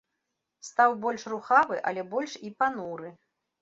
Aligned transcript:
Стаў 0.69 0.95
больш 1.05 1.21
рухавы, 1.35 1.79
але 1.93 2.09
больш 2.17 2.31
і 2.51 2.55
пануры. 2.61 3.19